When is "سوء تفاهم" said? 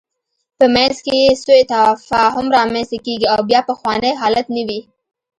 1.43-2.47